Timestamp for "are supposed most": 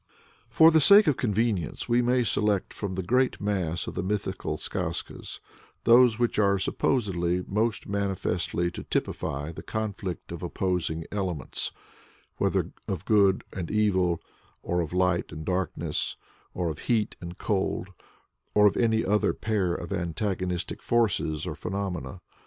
6.39-7.87